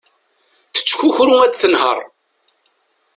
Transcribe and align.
Tettkukru 0.73 1.35
ad 1.41 1.53
tenher. 1.55 1.99